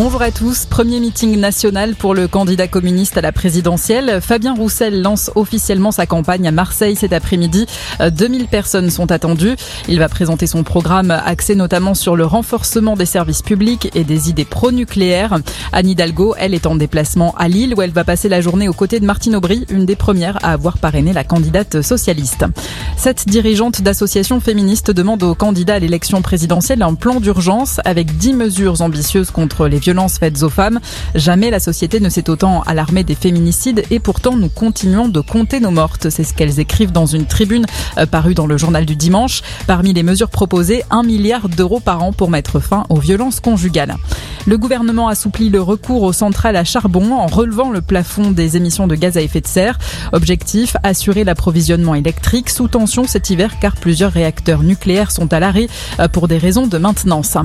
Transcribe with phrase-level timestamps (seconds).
[0.00, 0.64] Bonjour à tous.
[0.64, 4.20] Premier meeting national pour le candidat communiste à la présidentielle.
[4.20, 7.66] Fabien Roussel lance officiellement sa campagne à Marseille cet après-midi.
[8.08, 9.56] 2000 personnes sont attendues.
[9.88, 14.30] Il va présenter son programme axé notamment sur le renforcement des services publics et des
[14.30, 15.40] idées pro-nucléaires.
[15.72, 18.74] Anne Hidalgo, elle est en déplacement à Lille où elle va passer la journée aux
[18.74, 22.44] côtés de Martine Aubry, une des premières à avoir parrainé la candidate socialiste.
[22.96, 28.34] Cette dirigeante d'association féministe demande aux candidats à l'élection présidentielle un plan d'urgence avec 10
[28.34, 30.80] mesures ambitieuses contre les violences faites aux femmes.
[31.14, 35.60] Jamais la société ne s'est autant alarmée des féminicides et pourtant nous continuons de compter
[35.60, 36.10] nos mortes.
[36.10, 37.64] C'est ce qu'elles écrivent dans une tribune
[37.96, 39.40] euh, parue dans le journal du dimanche.
[39.66, 43.96] Parmi les mesures proposées, un milliard d'euros par an pour mettre fin aux violences conjugales.
[44.46, 48.86] Le gouvernement assouplit le recours aux centrales à charbon en relevant le plafond des émissions
[48.86, 49.78] de gaz à effet de serre.
[50.12, 55.68] Objectif, assurer l'approvisionnement électrique sous tension cet hiver car plusieurs réacteurs nucléaires sont à l'arrêt
[55.98, 57.36] euh, pour des raisons de maintenance.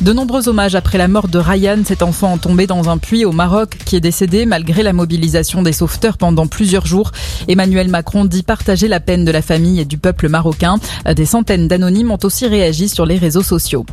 [0.00, 3.32] De nombreux hommages après la mort de Ryan, cet enfant tombé dans un puits au
[3.32, 7.10] Maroc qui est décédé malgré la mobilisation des sauveteurs pendant plusieurs jours.
[7.48, 10.76] Emmanuel Macron dit partager la peine de la famille et du peuple marocain.
[11.16, 13.84] Des centaines d'anonymes ont aussi réagi sur les réseaux sociaux.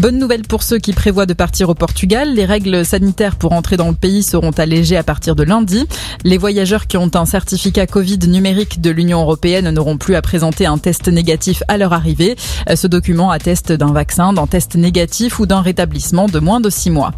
[0.00, 3.76] Bonne nouvelle pour ceux qui prévoient de partir au Portugal les règles sanitaires pour entrer
[3.76, 5.88] dans le pays seront allégées à partir de lundi.
[6.22, 10.66] Les voyageurs qui ont un certificat Covid numérique de l'Union européenne n'auront plus à présenter
[10.66, 12.36] un test négatif à leur arrivée.
[12.72, 16.90] Ce document atteste d'un vaccin, d'un test négatif ou d'un rétablissement de moins de six
[16.90, 17.10] mois.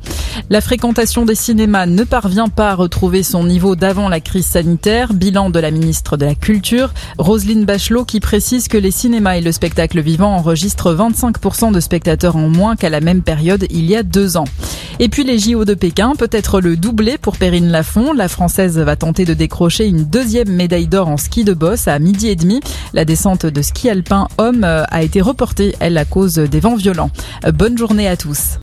[0.51, 5.15] La fréquentation des cinémas ne parvient pas à retrouver son niveau d'avant la crise sanitaire.
[5.15, 9.41] Bilan de la ministre de la Culture, Roselyne Bachelot, qui précise que les cinémas et
[9.41, 13.97] le spectacle vivant enregistrent 25% de spectateurs en moins qu'à la même période il y
[13.97, 14.45] a deux ans.
[14.99, 18.13] Et puis les JO de Pékin, peut-être le doublé pour Perrine Lafont.
[18.13, 21.99] La Française va tenter de décrocher une deuxième médaille d'or en ski de boss à
[21.99, 22.61] midi et demi.
[22.93, 27.11] La descente de ski alpin homme a été reportée, elle, à cause des vents violents.
[27.55, 28.59] Bonne journée à tous.